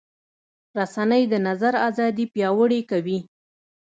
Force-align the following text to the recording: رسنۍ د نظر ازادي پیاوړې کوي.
رسنۍ 0.77 1.23
د 1.29 1.33
نظر 1.47 1.73
ازادي 1.89 2.25
پیاوړې 2.33 2.81
کوي. 2.91 3.19